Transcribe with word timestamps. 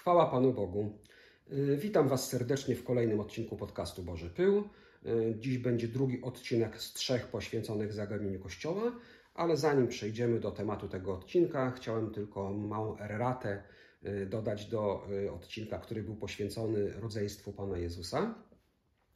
Chwała 0.00 0.26
Panu 0.26 0.52
Bogu. 0.52 0.98
Y, 1.52 1.76
Witam 1.76 2.08
Was 2.08 2.28
serdecznie 2.28 2.76
w 2.76 2.84
kolejnym 2.84 3.20
odcinku 3.20 3.56
podcastu 3.56 4.02
Boży 4.02 4.30
Pył. 4.30 4.64
Y, 5.06 5.34
Dziś 5.38 5.58
będzie 5.58 5.88
drugi 5.88 6.22
odcinek 6.22 6.82
z 6.82 6.92
trzech 6.92 7.26
poświęconych 7.26 7.92
zagadnieniu 7.92 8.40
Kościoła, 8.40 8.92
ale 9.34 9.56
zanim 9.56 9.88
przejdziemy 9.88 10.40
do 10.40 10.50
tematu 10.50 10.88
tego 10.88 11.14
odcinka, 11.14 11.70
chciałem 11.70 12.10
tylko 12.10 12.52
małą 12.52 12.98
erratę 12.98 13.62
y, 14.06 14.26
dodać 14.26 14.66
do 14.66 15.06
odcinka, 15.32 15.78
który 15.78 16.02
był 16.02 16.16
poświęcony 16.16 16.92
rodzeństwu 16.92 17.52
Pana 17.52 17.78
Jezusa. 17.78 18.34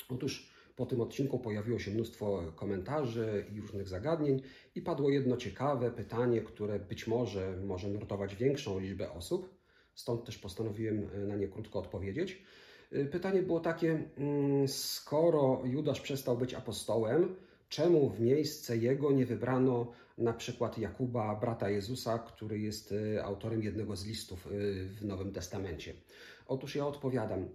Otóż 0.08 0.50
po 0.76 0.86
tym 0.86 1.00
odcinku 1.00 1.38
pojawiło 1.38 1.78
się 1.78 1.90
mnóstwo 1.90 2.52
komentarzy 2.56 3.44
i 3.52 3.60
różnych 3.60 3.88
zagadnień 3.88 4.42
i 4.74 4.82
padło 4.82 5.10
jedno 5.10 5.36
ciekawe 5.36 5.90
pytanie, 5.90 6.40
które 6.40 6.78
być 6.78 7.06
może 7.06 7.56
może 7.56 7.88
nurtować 7.88 8.36
większą 8.36 8.78
liczbę 8.78 9.12
osób. 9.12 9.54
Stąd 9.95 10.24
też 10.24 10.38
postanowiłem 10.38 11.08
e, 11.14 11.18
na 11.18 11.36
nie 11.36 11.48
krótko 11.48 11.79
odpowiedzieć. 11.79 12.43
E, 12.93 13.04
pytanie 13.04 13.43
było 13.43 13.61
takie: 13.61 14.03
mm, 14.18 14.68
skoro 14.68 15.62
Judasz 15.64 16.00
przestał 16.00 16.39
być 16.39 16.54
apostołem, 16.54 17.36
czemu 17.68 18.11
w 18.11 18.20
miejsce 18.20 18.76
jego 18.76 19.12
nie 19.12 19.26
wybrano 19.26 19.93
na 20.18 20.32
przykład 20.32 20.79
Jakuba, 20.79 21.34
brata 21.34 21.70
Jezusa, 21.70 22.18
który 22.18 22.58
jest 22.58 22.94
e, 23.17 23.25
autorem 23.25 23.62
jednego 23.62 23.96
z 23.96 24.07
listów 24.07 24.48
w 24.89 25.04
Nowym 25.04 25.32
Testamencie? 25.32 25.95
Otóż 26.46 26.76
ja 26.76 26.86
odpowiadam. 26.86 27.48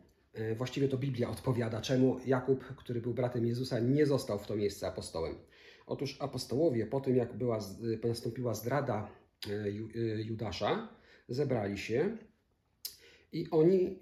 Właściwie 0.58 0.88
to 0.88 0.98
Biblia 0.98 1.30
odpowiada, 1.30 1.82
czemu 1.82 2.20
Jakub, 2.26 2.64
który 2.64 3.02
był 3.02 3.14
bratem 3.14 3.46
Jezusa, 3.46 3.80
nie 3.80 4.06
został 4.06 4.40
w 4.40 4.48
to 4.48 4.56
miejsce 4.56 4.88
apostołem. 4.88 5.36
Otóż 5.88 6.18
apostołowie, 6.20 6.86
po 6.86 7.02
tym 7.02 7.16
jak 7.16 7.38
była, 7.38 7.60
nastąpiła 8.04 8.54
zdrada 8.54 9.08
Judasza, 10.26 10.90
zebrali 11.30 11.78
się 11.78 12.18
i 13.32 13.50
oni 13.52 14.00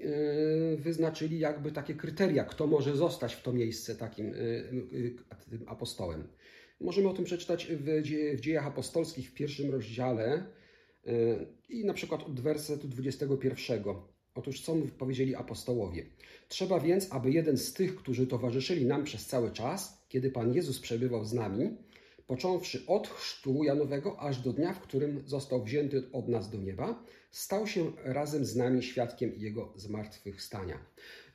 y, 0.73 0.77
wyznaczyli 0.77 1.39
jakby 1.39 1.71
takie 1.71 1.93
kryteria, 1.93 2.43
kto 2.43 2.67
może 2.67 2.95
zostać 2.95 3.33
w 3.33 3.41
to 3.41 3.53
miejsce 3.53 3.95
takim 3.95 4.33
y, 4.33 4.37
y, 4.93 5.15
apostołem. 5.67 6.27
Możemy 6.81 7.09
o 7.09 7.13
tym 7.13 7.25
przeczytać 7.25 7.67
w, 8.35 8.39
dziejach 8.39 8.67
apostolskich 8.67 9.29
w 9.29 9.33
pierwszym 9.33 9.71
rozdziale 9.71 10.43
i 11.69 11.85
na 11.85 11.93
przykład 11.93 12.23
od 12.23 12.39
wersetu 12.39 12.87
21. 12.87 13.83
Otóż 14.35 14.61
co 14.61 14.75
powiedzieli 14.97 15.35
apostołowie? 15.35 16.05
Trzeba 16.47 16.79
więc, 16.79 17.13
aby 17.13 17.31
jeden 17.31 17.57
z 17.57 17.73
tych, 17.73 17.95
którzy 17.95 18.27
towarzyszyli 18.27 18.85
nam 18.85 19.03
przez 19.03 19.25
cały 19.25 19.51
czas, 19.51 20.05
kiedy 20.09 20.31
Pan 20.31 20.53
Jezus 20.53 20.79
przebywał 20.79 21.25
z 21.25 21.33
nami, 21.33 21.77
począwszy 22.27 22.83
od 22.87 23.07
chrztu 23.07 23.63
Janowego 23.63 24.19
aż 24.19 24.39
do 24.39 24.53
dnia, 24.53 24.73
w 24.73 24.81
którym 24.81 25.23
został 25.25 25.63
wzięty 25.63 26.03
od 26.13 26.27
nas 26.27 26.49
do 26.49 26.57
nieba, 26.57 27.03
stał 27.31 27.67
się 27.67 27.91
razem 28.03 28.45
z 28.45 28.55
nami 28.55 28.83
świadkiem 28.83 29.33
Jego 29.37 29.73
zmartwychwstania. 29.75 30.79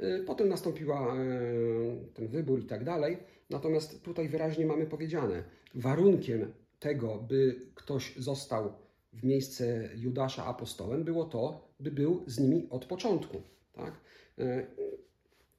Y, 0.01 0.25
potem 0.27 0.49
nastąpiła 0.49 1.17
y, 1.17 2.15
ten 2.15 2.29
wybór 2.29 2.61
i 2.61 2.65
tak 2.65 2.85
dalej, 2.85 3.17
natomiast 3.51 4.03
tutaj 4.03 4.29
wyraźnie 4.29 4.67
mamy 4.67 4.87
powiedziane, 4.87 5.45
warunkiem 5.75 6.53
tego, 6.81 7.19
by 7.29 7.61
ktoś 7.75 8.17
został 8.17 8.73
w 9.13 9.25
miejsce 9.25 9.89
Judasza 9.97 10.45
apostołem, 10.47 11.05
było 11.05 11.25
to, 11.25 11.69
by 11.81 11.91
był 11.91 12.23
z 12.27 12.39
nimi 12.39 12.67
od 12.71 12.85
początku. 12.85 13.43
Tak? 13.73 14.01
Y, 14.39 14.67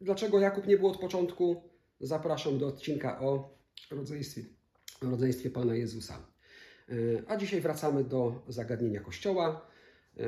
dlaczego 0.02 0.40
Jakub 0.40 0.68
nie 0.68 0.78
był 0.78 0.88
od 0.88 0.98
początku? 0.98 1.62
Zapraszam 2.00 2.58
do 2.58 2.68
odcinka 2.68 3.22
o 3.22 3.50
rodzeństwie 3.92 4.44
rodzeństwie 5.10 5.50
Pana 5.50 5.76
Jezusa. 5.76 6.28
E, 6.90 6.94
a 7.28 7.38
dzisiaj 7.38 7.62
wracamy 7.62 8.04
do 8.04 8.44
zagadnienia 8.48 9.00
Kościoła. 9.00 9.68
E, 10.18 10.24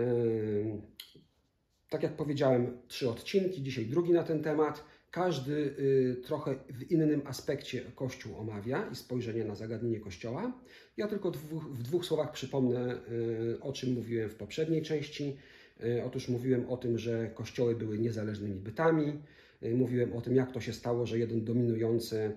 tak 1.89 2.03
jak 2.03 2.15
powiedziałem, 2.15 2.77
trzy 2.87 3.09
odcinki, 3.09 3.63
dzisiaj 3.63 3.85
drugi 3.85 4.11
na 4.11 4.23
ten 4.23 4.43
temat. 4.43 4.83
Każdy 5.11 5.53
y, 5.53 6.21
trochę 6.25 6.55
w 6.69 6.91
innym 6.91 7.21
aspekcie 7.25 7.81
Kościół 7.95 8.37
omawia 8.37 8.89
i 8.91 8.95
spojrzenie 8.95 9.45
na 9.45 9.55
zagadnienie 9.55 9.99
Kościoła. 9.99 10.61
Ja 10.97 11.08
tylko 11.08 11.31
w 11.71 11.83
dwóch 11.83 12.05
słowach 12.05 12.31
przypomnę, 12.31 13.02
y, 13.11 13.59
o 13.61 13.73
czym 13.73 13.93
mówiłem 13.93 14.30
w 14.30 14.35
poprzedniej 14.35 14.81
części. 14.81 15.37
Y, 15.83 16.03
otóż 16.05 16.30
mówiłem 16.30 16.69
o 16.69 16.77
tym, 16.77 16.97
że 16.97 17.31
kościoły 17.33 17.75
były 17.75 17.99
niezależnymi 17.99 18.55
bytami. 18.55 19.21
Mówiłem 19.61 20.14
o 20.14 20.21
tym, 20.21 20.35
jak 20.35 20.52
to 20.52 20.61
się 20.61 20.73
stało, 20.73 21.05
że 21.05 21.19
jeden 21.19 21.45
dominujący 21.45 22.31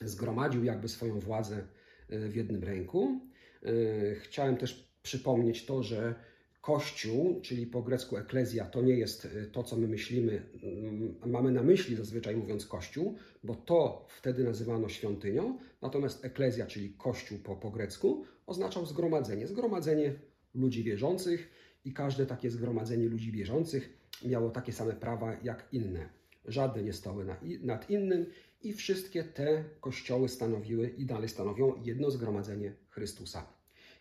zgromadził 0.00 0.64
jakby 0.64 0.88
swoją 0.88 1.20
władzę 1.20 1.66
e, 2.08 2.28
w 2.28 2.36
jednym 2.36 2.64
ręku. 2.64 3.20
E, 3.62 3.70
chciałem 4.14 4.56
też 4.56 4.88
przypomnieć 5.02 5.66
to, 5.66 5.82
że 5.82 6.14
Kościół, 6.60 7.40
czyli 7.40 7.66
po 7.66 7.82
grecku 7.82 8.16
eklezja, 8.16 8.64
to 8.64 8.82
nie 8.82 8.94
jest 8.94 9.24
e, 9.24 9.46
to, 9.46 9.62
co 9.62 9.76
my 9.76 9.88
myślimy, 9.88 10.42
mm, 10.62 11.14
mamy 11.26 11.52
na 11.52 11.62
myśli 11.62 11.96
zazwyczaj 11.96 12.36
mówiąc 12.36 12.66
Kościół, 12.66 13.16
bo 13.44 13.54
to 13.54 14.06
wtedy 14.08 14.44
nazywano 14.44 14.88
świątynią, 14.88 15.58
natomiast 15.82 16.24
eklezja, 16.24 16.66
czyli 16.66 16.94
Kościół 16.98 17.38
po, 17.38 17.56
po 17.56 17.70
grecku, 17.70 18.24
oznaczał 18.46 18.86
zgromadzenie. 18.86 19.46
Zgromadzenie 19.46 20.14
ludzi 20.54 20.84
wierzących 20.84 21.50
i 21.84 21.92
każde 21.92 22.26
takie 22.26 22.50
zgromadzenie 22.50 23.08
ludzi 23.08 23.32
wierzących 23.32 23.98
miało 24.24 24.50
takie 24.50 24.72
same 24.72 24.92
prawa 24.92 25.36
jak 25.42 25.68
inne. 25.72 26.08
Żadne 26.44 26.82
nie 26.82 26.92
stały 26.92 27.26
nad 27.60 27.90
innym 27.90 28.26
i 28.62 28.72
wszystkie 28.72 29.24
te 29.24 29.64
kościoły 29.80 30.28
stanowiły 30.28 30.88
i 30.88 31.06
dalej 31.06 31.28
stanowią 31.28 31.82
jedno 31.84 32.10
zgromadzenie 32.10 32.72
Chrystusa. 32.88 33.46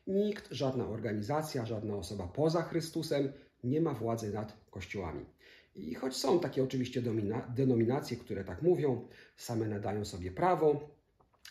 Nikt, 0.07 0.47
żadna 0.51 0.88
organizacja, 0.88 1.66
żadna 1.66 1.95
osoba 1.95 2.28
poza 2.28 2.62
Chrystusem 2.62 3.31
nie 3.63 3.81
ma 3.81 3.94
władzy 3.94 4.34
nad 4.34 4.57
kościołami. 4.69 5.25
I 5.75 5.95
choć 5.95 6.16
są 6.16 6.40
takie 6.40 6.63
oczywiście 6.63 7.01
denominacje, 7.56 8.18
które 8.18 8.44
tak 8.44 8.62
mówią, 8.62 9.07
same 9.38 9.68
nadają 9.68 10.06
sobie 10.06 10.31
prawo 10.31 10.89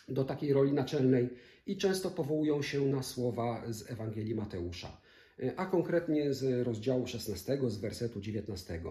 do 0.09 0.23
takiej 0.23 0.53
roli 0.53 0.73
naczelnej 0.73 1.29
i 1.65 1.77
często 1.77 2.11
powołują 2.11 2.61
się 2.61 2.85
na 2.85 3.03
słowa 3.03 3.63
z 3.69 3.91
Ewangelii 3.91 4.35
Mateusza, 4.35 5.01
a 5.57 5.65
konkretnie 5.65 6.33
z 6.33 6.67
rozdziału 6.67 7.07
16, 7.07 7.59
z 7.67 7.77
wersetu 7.77 8.21
19. 8.21 8.81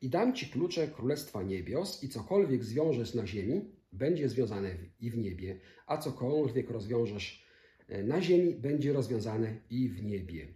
I 0.00 0.08
dam 0.08 0.34
Ci 0.34 0.46
klucze 0.46 0.88
Królestwa 0.88 1.42
Niebios 1.42 2.02
i 2.02 2.08
cokolwiek 2.08 2.64
zwiążesz 2.64 3.14
na 3.14 3.26
ziemi, 3.26 3.64
będzie 3.92 4.28
związane 4.28 4.70
i 5.00 5.10
w 5.10 5.18
niebie, 5.18 5.60
a 5.86 5.98
cokolwiek 5.98 6.70
rozwiążesz 6.70 7.46
e, 7.88 8.02
na 8.02 8.22
ziemi, 8.22 8.54
będzie 8.54 8.92
rozwiązane 8.92 9.56
i 9.70 9.88
w 9.88 10.04
niebie. 10.04 10.46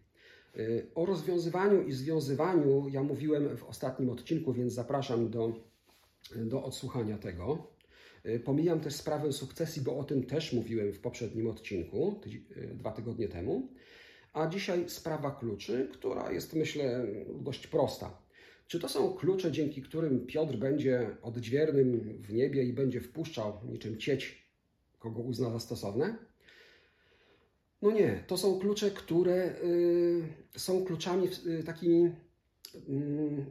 E, 0.56 0.60
o 0.94 1.06
rozwiązywaniu 1.06 1.82
i 1.82 1.92
związywaniu 1.92 2.88
ja 2.88 3.02
mówiłem 3.02 3.56
w 3.56 3.64
ostatnim 3.64 4.10
odcinku, 4.10 4.52
więc 4.52 4.72
zapraszam 4.72 5.30
do, 5.30 5.52
do 6.36 6.64
odsłuchania 6.64 7.18
tego. 7.18 7.66
E, 8.24 8.38
pomijam 8.38 8.80
też 8.80 8.94
sprawę 8.94 9.32
sukcesji, 9.32 9.82
bo 9.82 9.98
o 9.98 10.04
tym 10.04 10.22
też 10.22 10.52
mówiłem 10.52 10.92
w 10.92 11.00
poprzednim 11.00 11.46
odcinku, 11.46 12.20
dwa 12.74 12.92
tygodnie 12.92 13.28
temu. 13.28 13.68
A 14.32 14.46
dzisiaj 14.46 14.88
sprawa 14.88 15.30
kluczy, 15.30 15.88
która 15.92 16.32
jest 16.32 16.54
myślę 16.54 17.06
dość 17.34 17.66
prosta. 17.66 18.29
Czy 18.70 18.78
to 18.80 18.88
są 18.88 19.14
klucze, 19.14 19.52
dzięki 19.52 19.82
którym 19.82 20.26
Piotr 20.26 20.56
będzie 20.56 21.16
odźwiernym 21.22 22.18
w 22.22 22.32
niebie 22.32 22.64
i 22.64 22.72
będzie 22.72 23.00
wpuszczał 23.00 23.60
niczym 23.68 23.98
cieć, 23.98 24.48
kogo 24.98 25.20
uzna 25.22 25.50
za 25.50 25.60
stosowne? 25.60 26.18
No 27.82 27.90
nie, 27.90 28.24
to 28.26 28.38
są 28.38 28.58
klucze, 28.58 28.90
które 28.90 29.54
y, 29.64 30.22
są 30.56 30.84
kluczami 30.84 31.28
y, 31.46 31.64
takimi 31.64 32.04
y, 32.04 32.12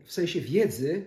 w 0.03 0.12
sensie 0.12 0.41
wiedzy, 0.41 1.06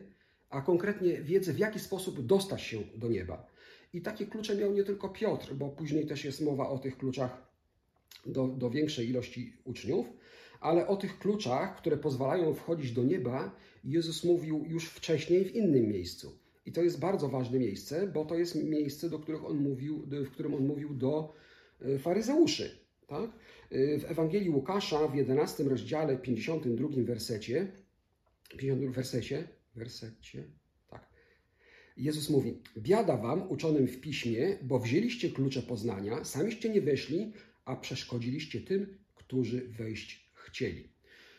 a 0.50 0.61
konkretnie 0.61 1.23
wiedzy, 1.23 1.53
w 1.53 1.59
jaki 1.59 1.81
sposób 1.81 2.27
dostać 2.27 2.62
się 2.62 2.83
do 2.97 3.09
nieba. 3.09 3.47
I 3.93 4.00
takie 4.00 4.27
klucze 4.27 4.56
miał 4.56 4.73
nie 4.73 4.84
tylko 4.84 5.09
Piotr, 5.09 5.55
bo 5.55 5.69
później 5.69 6.06
też 6.06 6.25
jest 6.25 6.41
mowa 6.41 6.69
o 6.69 6.79
tych 6.79 6.99
kluczach 6.99 7.53
do, 8.27 8.49
do 8.49 8.71
większej 8.71 9.09
ilości 9.09 9.56
uczniów, 9.65 10.06
ale 10.62 10.87
o 10.87 10.97
tych 10.97 11.19
kluczach, 11.19 11.77
które 11.77 11.97
pozwalają 11.97 12.55
wchodzić 12.55 12.93
do 12.93 13.05
nieba, 13.05 13.56
Jezus 13.85 14.25
mówił 14.25 14.64
już 14.69 14.88
wcześniej 14.88 15.44
w 15.44 15.55
innym 15.55 15.88
miejscu. 15.88 16.38
I 16.67 16.73
to 16.73 16.82
jest 16.82 17.00
bardzo 17.00 17.29
ważne 17.29 17.59
miejsce, 17.59 18.06
bo 18.06 18.25
to 18.25 18.35
jest 18.35 18.55
miejsce, 18.55 19.11
do 19.11 19.19
których 19.19 19.44
on 19.44 19.56
mówił, 19.56 20.06
w 20.06 20.31
którym 20.31 20.55
on 20.55 20.67
mówił 20.67 20.94
do 20.94 21.35
e, 21.81 21.99
faryzeuszy. 21.99 22.79
Tak? 23.06 23.31
E, 23.70 23.99
w 23.99 24.11
Ewangelii 24.11 24.50
Łukasza 24.50 25.09
w 25.09 25.14
11 25.14 25.64
rozdziale, 25.64 26.17
52 26.17 26.88
wersecie, 26.97 27.73
50 28.59 28.94
wersecie, 28.94 29.49
wersecie, 29.75 30.44
tak. 30.91 31.09
Jezus 31.97 32.31
mówi: 32.31 32.59
Biada 32.79 33.17
wam, 33.17 33.50
uczonym 33.50 33.87
w 33.88 34.00
piśmie, 34.00 34.59
bo 34.62 34.79
wzięliście 34.79 35.31
klucze 35.31 35.62
poznania, 35.62 36.25
samiście 36.25 36.69
nie 36.69 36.81
weszli, 36.81 37.32
a 37.64 37.76
przeszkodziliście 37.76 38.61
tym, 38.61 38.99
którzy 39.14 39.69
wejść 39.69 40.31
chcieli. 40.43 40.89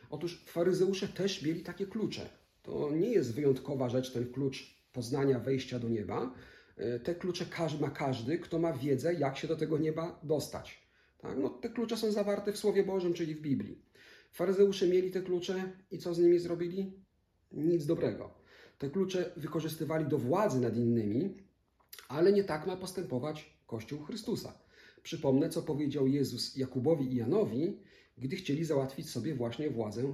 Otóż 0.10 0.44
faryzeusze 0.46 1.08
też 1.08 1.42
mieli 1.42 1.62
takie 1.62 1.88
klucze. 1.88 2.30
To 2.64 2.92
nie 2.92 3.10
jest 3.10 3.34
wyjątkowa 3.34 3.90
rzecz, 3.90 4.14
ten 4.14 4.34
klucz 4.34 4.84
poznania 4.94 5.40
wejścia 5.40 5.80
do 5.80 5.90
nieba. 5.90 6.34
E, 6.78 7.00
te 7.00 7.16
klucze 7.16 7.46
ma 7.82 7.90
każdy, 7.90 8.38
kto 8.40 8.60
ma 8.60 8.74
wiedzę, 8.74 9.14
jak 9.14 9.38
się 9.38 9.48
do 9.48 9.56
tego 9.56 9.78
nieba 9.78 10.20
dostać. 10.24 10.84
Tak? 11.18 11.38
No, 11.38 11.50
te 11.50 11.70
klucze 11.70 11.98
są 11.98 12.12
zawarte 12.12 12.54
w 12.54 12.58
Słowie 12.58 12.84
Bożym, 12.84 13.14
czyli 13.14 13.36
w 13.36 13.42
Biblii. 13.42 13.82
Faryzeusze 14.32 14.88
mieli 14.88 15.12
te 15.12 15.22
klucze 15.22 15.72
i 15.92 15.98
co 15.98 16.14
z 16.14 16.20
nimi 16.20 16.40
zrobili? 16.40 16.94
Nic 17.52 17.86
dobrego. 17.86 18.34
Te 18.78 18.90
klucze 18.90 19.32
wykorzystywali 19.38 20.06
do 20.06 20.18
władzy 20.18 20.60
nad 20.60 20.78
innymi, 20.78 21.38
ale 22.08 22.34
nie 22.34 22.44
tak 22.44 22.68
ma 22.68 22.78
postępować 22.78 23.58
Kościół 23.68 24.04
Chrystusa. 24.04 24.54
Przypomnę, 25.04 25.50
co 25.50 25.62
powiedział 25.62 26.08
Jezus 26.08 26.56
Jakubowi 26.58 27.14
i 27.14 27.16
Janowi, 27.16 27.80
gdy 28.18 28.36
chcieli 28.36 28.66
załatwić 28.66 29.10
sobie 29.10 29.36
właśnie 29.36 29.70
władzę, 29.70 30.14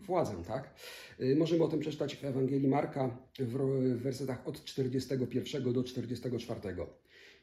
władzę 0.00 0.42
tak? 0.46 0.74
Y, 1.20 1.36
możemy 1.36 1.64
o 1.64 1.68
tym 1.68 1.80
przeczytać 1.80 2.16
w 2.16 2.24
Ewangelii 2.24 2.68
Marka 2.68 3.18
w 3.38 3.56
wersetach 4.02 4.48
od 4.48 4.64
41 4.64 5.72
do 5.72 5.84
44. 5.84 6.60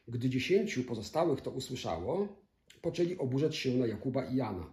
Gdy 0.08 0.28
dziesięciu 0.28 0.84
pozostałych 0.84 1.40
to 1.40 1.50
usłyszało, 1.50 2.28
poczęli 2.82 3.18
oburzać 3.18 3.56
się 3.56 3.74
na 3.74 3.86
Jakuba 3.86 4.24
i 4.24 4.36
Jana, 4.36 4.70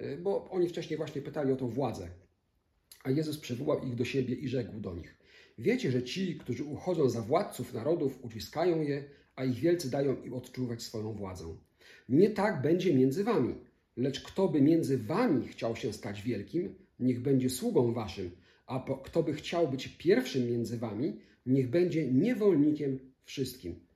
y, 0.00 0.18
bo 0.22 0.50
oni 0.50 0.68
wcześniej 0.68 0.96
właśnie 0.96 1.22
pytali 1.22 1.52
o 1.52 1.56
tą 1.56 1.68
władzę. 1.68 2.08
A 3.04 3.10
Jezus 3.10 3.38
przywołał 3.38 3.86
ich 3.86 3.94
do 3.94 4.04
siebie 4.04 4.34
i 4.34 4.48
rzekł 4.48 4.80
do 4.80 4.94
nich: 4.94 5.16
Wiecie, 5.58 5.92
że 5.92 6.02
ci, 6.02 6.36
którzy 6.36 6.64
uchodzą 6.64 7.08
za 7.08 7.20
władców 7.20 7.74
narodów, 7.74 8.24
uciskają 8.24 8.82
je, 8.82 9.04
a 9.36 9.44
ich 9.44 9.58
wielcy 9.58 9.90
dają 9.90 10.22
im 10.22 10.34
odczuwać 10.34 10.82
swoją 10.82 11.12
władzę. 11.12 11.56
Nie 12.08 12.30
tak 12.30 12.62
będzie 12.62 12.94
między 12.94 13.24
wami, 13.24 13.54
lecz 13.96 14.22
kto 14.22 14.48
by 14.48 14.62
między 14.62 14.98
wami 14.98 15.48
chciał 15.48 15.76
się 15.76 15.92
stać 15.92 16.22
wielkim, 16.22 16.74
niech 16.98 17.22
będzie 17.22 17.50
sługą 17.50 17.92
waszym, 17.92 18.30
a 18.66 18.84
kto 19.04 19.22
by 19.22 19.32
chciał 19.32 19.68
być 19.68 19.88
pierwszym 19.88 20.50
między 20.50 20.78
wami, 20.78 21.20
niech 21.46 21.70
będzie 21.70 22.12
niewolnikiem 22.12 22.98
wszystkim. 23.24 23.86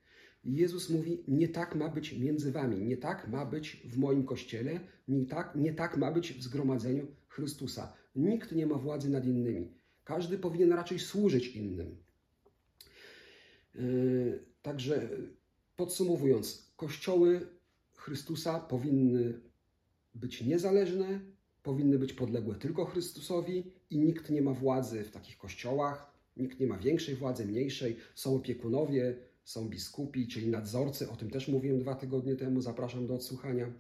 Jezus 0.45 0.91
mówi: 0.91 1.25
Nie 1.29 1.49
tak 1.49 1.75
ma 1.75 1.89
być 1.89 2.13
między 2.13 2.53
wami, 2.53 2.85
nie 2.85 2.97
tak 2.97 3.29
ma 3.29 3.47
być 3.47 3.83
w 3.85 3.99
moim 3.99 4.25
kościele, 4.25 4.81
nie 5.09 5.27
tak, 5.27 5.55
nie 5.57 5.75
tak 5.75 5.97
ma 5.97 6.13
być 6.13 6.33
w 6.33 6.43
zgromadzeniu 6.43 7.07
Chrystusa. 7.29 7.93
Nikt 8.17 8.53
nie 8.53 8.67
ma 8.67 8.79
władzy 8.79 9.11
nad 9.11 9.25
innymi. 9.25 9.75
Każdy 10.05 10.39
powinien 10.39 10.73
raczej 10.73 10.99
służyć 10.99 11.47
innym. 11.47 11.97
Yy, 13.75 14.45
także 14.63 15.09
podsumowując, 15.77 16.73
kościoły 16.77 17.47
Chrystusa 17.95 18.61
powinny 18.61 19.41
być 20.17 20.43
niezależne, 20.43 21.21
powinny 21.63 21.99
być 21.99 22.13
podległe 22.13 22.55
tylko 22.55 22.85
Chrystusowi 22.85 23.73
i 23.91 23.99
nikt 23.99 24.31
nie 24.31 24.43
ma 24.43 24.53
władzy 24.53 25.05
w 25.05 25.11
takich 25.11 25.39
kościołach, 25.39 26.17
nikt 26.37 26.61
nie 26.61 26.67
ma 26.67 26.79
większej 26.79 27.15
władzy, 27.15 27.47
mniejszej. 27.47 27.97
Są 28.15 28.37
opiekunowie, 28.37 29.17
są 29.45 29.69
biskupi, 29.69 30.29
czyli 30.29 30.49
nadzorcy, 30.49 31.11
o 31.11 31.17
tym 31.17 31.31
też 31.31 31.49
mówiłem 31.49 31.79
dwa 31.79 31.95
tygodnie 31.95 32.37
temu, 32.37 32.61
zapraszam 32.61 33.07
do 33.07 33.15
odsłuchania. 33.15 33.73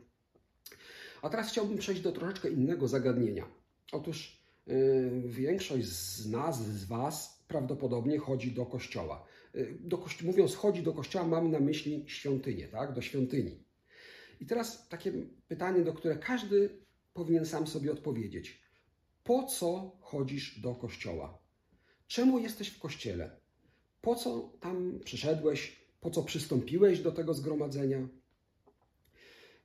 A 1.22 1.28
teraz 1.28 1.50
chciałbym 1.50 1.78
przejść 1.78 2.02
do 2.02 2.12
troszeczkę 2.12 2.50
innego 2.50 2.88
zagadnienia. 2.88 3.48
Otóż 3.92 4.42
yy, 4.66 5.22
większość 5.24 5.86
z 5.86 6.30
nas, 6.30 6.66
z 6.66 6.84
Was 6.84 7.44
prawdopodobnie 7.48 8.18
chodzi 8.18 8.52
do 8.52 8.66
kościoła. 8.66 9.26
Yy, 9.54 9.78
do 9.80 9.98
kości 9.98 10.26
mówiąc 10.26 10.54
chodzi 10.54 10.82
do 10.82 10.92
kościoła, 10.92 11.26
mam 11.26 11.50
na 11.50 11.60
myśli 11.60 12.04
świątynię, 12.06 12.68
tak? 12.68 12.94
do 12.94 13.02
świątyni. 13.02 13.65
I 14.40 14.46
teraz 14.46 14.88
takie 14.88 15.12
pytanie, 15.48 15.84
do 15.84 15.92
które 15.92 16.16
każdy 16.16 16.70
powinien 17.14 17.46
sam 17.46 17.66
sobie 17.66 17.92
odpowiedzieć. 17.92 18.60
Po 19.24 19.42
co 19.42 19.96
chodzisz 20.00 20.60
do 20.60 20.74
kościoła? 20.74 21.38
Czemu 22.06 22.38
jesteś 22.38 22.68
w 22.68 22.78
kościele? 22.78 23.40
Po 24.00 24.14
co 24.14 24.52
tam 24.60 25.00
przyszedłeś? 25.04 25.86
Po 26.00 26.10
co 26.10 26.22
przystąpiłeś 26.22 27.00
do 27.00 27.12
tego 27.12 27.34
zgromadzenia? 27.34 28.08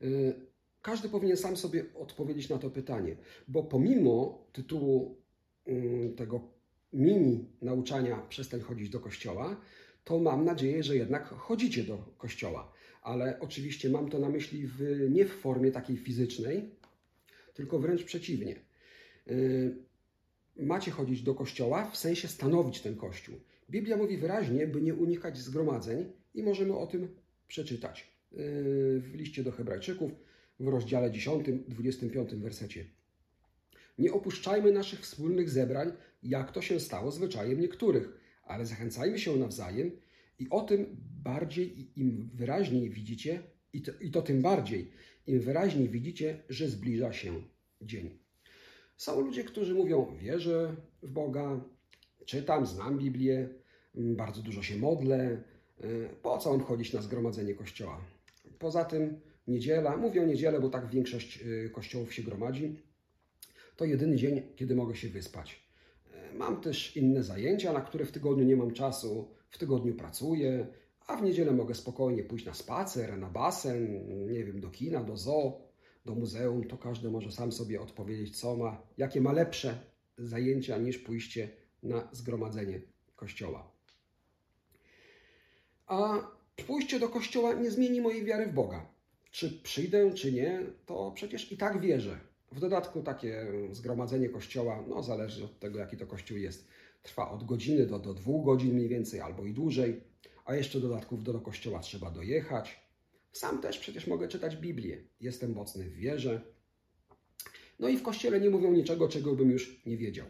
Y, 0.01 0.33
każdy 0.81 1.09
powinien 1.09 1.37
sam 1.37 1.57
sobie 1.57 1.85
odpowiedzieć 1.95 2.49
na 2.49 2.57
to 2.57 2.69
pytanie, 2.69 3.17
bo 3.47 3.63
pomimo 3.63 4.45
tytułu 4.53 5.21
y, 5.67 6.13
tego 6.17 6.41
mini 6.93 7.49
nauczania 7.61 8.17
przestań 8.17 8.59
chodzić 8.59 8.89
do 8.89 8.99
kościoła, 8.99 9.61
to 10.03 10.19
mam 10.19 10.45
nadzieję, 10.45 10.83
że 10.83 10.95
jednak 10.95 11.27
chodzicie 11.27 11.83
do 11.83 11.97
kościoła. 12.17 12.71
Ale 13.01 13.39
oczywiście 13.39 13.89
mam 13.89 14.09
to 14.09 14.19
na 14.19 14.29
myśli 14.29 14.67
w, 14.67 15.07
nie 15.09 15.25
w 15.25 15.31
formie 15.31 15.71
takiej 15.71 15.97
fizycznej, 15.97 16.69
tylko 17.53 17.79
wręcz 17.79 18.03
przeciwnie. 18.03 18.55
Y, 19.27 19.75
macie 20.59 20.91
chodzić 20.91 21.21
do 21.21 21.35
kościoła 21.35 21.89
w 21.91 21.97
sensie 21.97 22.27
stanowić 22.27 22.81
ten 22.81 22.95
kościół. 22.95 23.35
Biblia 23.69 23.97
mówi 23.97 24.17
wyraźnie, 24.17 24.67
by 24.67 24.81
nie 24.81 24.95
unikać 24.95 25.37
zgromadzeń 25.37 26.11
i 26.33 26.43
możemy 26.43 26.77
o 26.77 26.87
tym 26.87 27.15
przeczytać 27.47 28.01
y, 28.01 28.35
w 28.99 29.15
liście 29.15 29.43
do 29.43 29.51
Hebrajczyków 29.51 30.11
w 30.59 30.67
rozdziale 30.67 31.11
10, 31.11 31.45
25 31.67 32.35
wersecie. 32.35 32.85
Nie 33.97 34.13
opuszczajmy 34.13 34.71
naszych 34.71 34.99
wspólnych 34.99 35.49
zebrań, 35.49 35.91
jak 36.23 36.51
to 36.51 36.61
się 36.61 36.79
stało 36.79 37.11
zwyczajem 37.11 37.61
niektórych, 37.61 38.09
ale 38.43 38.65
zachęcajmy 38.65 39.19
się 39.19 39.35
nawzajem 39.35 39.91
i 40.41 40.49
o 40.49 40.61
tym 40.61 40.97
bardziej 41.23 41.91
im 41.99 42.29
wyraźniej 42.33 42.89
widzicie, 42.89 43.43
i 43.73 43.81
to, 43.81 43.91
i 44.01 44.11
to 44.11 44.21
tym 44.21 44.41
bardziej, 44.41 44.91
im 45.27 45.39
wyraźniej 45.39 45.89
widzicie, 45.89 46.43
że 46.49 46.69
zbliża 46.69 47.13
się 47.13 47.33
dzień. 47.81 48.19
Są 48.97 49.21
ludzie, 49.21 49.43
którzy 49.43 49.73
mówią: 49.73 50.15
Wierzę 50.21 50.75
w 51.03 51.11
Boga, 51.11 51.59
czytam, 52.25 52.65
znam 52.65 52.97
Biblię, 52.97 53.49
bardzo 53.95 54.41
dużo 54.41 54.63
się 54.63 54.77
modlę. 54.77 55.43
Po 56.21 56.37
co 56.37 56.51
on 56.51 56.59
chodzić 56.59 56.93
na 56.93 57.01
zgromadzenie 57.01 57.53
kościoła? 57.55 58.01
Poza 58.59 58.85
tym 58.85 59.19
niedziela, 59.47 59.97
mówię 59.97 60.25
niedzielę, 60.25 60.59
bo 60.59 60.69
tak 60.69 60.89
większość 60.89 61.41
y, 61.41 61.69
kościołów 61.69 62.13
się 62.13 62.23
gromadzi, 62.23 62.75
to 63.75 63.85
jedyny 63.85 64.15
dzień, 64.15 64.41
kiedy 64.55 64.75
mogę 64.75 64.95
się 64.95 65.09
wyspać. 65.09 65.71
Mam 66.33 66.61
też 66.61 66.97
inne 66.97 67.23
zajęcia, 67.23 67.73
na 67.73 67.81
które 67.81 68.05
w 68.05 68.11
tygodniu 68.11 68.45
nie 68.45 68.55
mam 68.55 68.73
czasu. 68.73 69.40
W 69.51 69.57
tygodniu 69.57 69.95
pracuję, 69.95 70.67
a 71.07 71.15
w 71.15 71.23
niedzielę 71.23 71.51
mogę 71.51 71.75
spokojnie 71.75 72.23
pójść 72.23 72.45
na 72.45 72.53
spacer, 72.53 73.17
na 73.17 73.29
basen, 73.29 74.07
nie 74.27 74.43
wiem, 74.45 74.61
do 74.61 74.69
kina, 74.69 75.03
do 75.03 75.17
zoo, 75.17 75.61
do 76.05 76.15
muzeum. 76.15 76.63
To 76.63 76.77
każdy 76.77 77.09
może 77.09 77.31
sam 77.31 77.51
sobie 77.51 77.81
odpowiedzieć, 77.81 78.39
co 78.39 78.55
ma, 78.57 78.81
jakie 78.97 79.21
ma 79.21 79.31
lepsze 79.31 79.79
zajęcia 80.17 80.77
niż 80.77 80.97
pójście 80.97 81.49
na 81.83 82.09
zgromadzenie 82.11 82.81
kościoła. 83.15 83.71
A 85.87 86.27
pójście 86.67 86.99
do 86.99 87.09
kościoła 87.09 87.53
nie 87.53 87.71
zmieni 87.71 88.01
mojej 88.01 88.25
wiary 88.25 88.47
w 88.47 88.53
Boga. 88.53 88.85
Czy 89.31 89.61
przyjdę, 89.63 90.13
czy 90.13 90.31
nie, 90.31 90.61
to 90.85 91.11
przecież 91.15 91.51
i 91.51 91.57
tak 91.57 91.81
wierzę. 91.81 92.19
W 92.51 92.59
dodatku 92.59 93.01
takie 93.01 93.47
zgromadzenie 93.71 94.29
kościoła, 94.29 94.83
no 94.87 95.03
zależy 95.03 95.45
od 95.45 95.59
tego, 95.59 95.79
jaki 95.79 95.97
to 95.97 96.07
kościół 96.07 96.37
jest, 96.37 96.67
trwa 97.01 97.31
od 97.31 97.43
godziny 97.43 97.85
do, 97.85 97.99
do 97.99 98.13
dwóch 98.13 98.45
godzin 98.45 98.73
mniej 98.73 98.89
więcej, 98.89 99.19
albo 99.19 99.45
i 99.45 99.53
dłużej, 99.53 100.01
a 100.45 100.55
jeszcze 100.55 100.79
dodatków 100.79 101.23
do, 101.23 101.41
kościoła 101.41 101.79
trzeba 101.79 102.11
dojechać. 102.11 102.81
Sam 103.31 103.61
też 103.61 103.79
przecież 103.79 104.07
mogę 104.07 104.27
czytać 104.27 104.57
Biblię. 104.57 105.03
Jestem 105.21 105.53
mocny 105.53 105.83
w 105.89 105.93
wierze. 105.93 106.41
No 107.79 107.89
i 107.89 107.97
w 107.97 108.03
kościele 108.03 108.39
nie 108.39 108.49
mówią 108.49 108.73
niczego, 108.73 109.07
czego 109.07 109.35
bym 109.35 109.51
już 109.51 109.85
nie 109.85 109.97
wiedział. 109.97 110.27